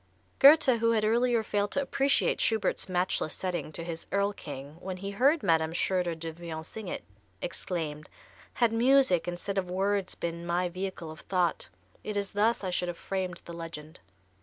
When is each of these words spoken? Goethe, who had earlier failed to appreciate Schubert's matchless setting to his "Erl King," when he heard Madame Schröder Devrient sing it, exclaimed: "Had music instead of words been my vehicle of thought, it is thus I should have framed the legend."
Goethe, 0.39 0.79
who 0.79 0.89
had 0.93 1.05
earlier 1.05 1.43
failed 1.43 1.69
to 1.73 1.81
appreciate 1.83 2.41
Schubert's 2.41 2.89
matchless 2.89 3.35
setting 3.35 3.71
to 3.73 3.83
his 3.83 4.07
"Erl 4.11 4.33
King," 4.33 4.77
when 4.79 4.97
he 4.97 5.11
heard 5.11 5.43
Madame 5.43 5.73
Schröder 5.73 6.15
Devrient 6.17 6.65
sing 6.65 6.87
it, 6.87 7.03
exclaimed: 7.39 8.09
"Had 8.55 8.73
music 8.73 9.27
instead 9.27 9.59
of 9.59 9.69
words 9.69 10.15
been 10.15 10.43
my 10.43 10.69
vehicle 10.69 11.11
of 11.11 11.19
thought, 11.19 11.69
it 12.03 12.17
is 12.17 12.31
thus 12.31 12.63
I 12.63 12.71
should 12.71 12.87
have 12.87 12.97
framed 12.97 13.43
the 13.45 13.53
legend." 13.53 13.99